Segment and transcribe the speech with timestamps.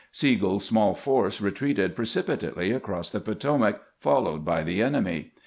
[0.11, 5.33] Sigel's small force retreated precipitately across the Potomac, followed by the enemy.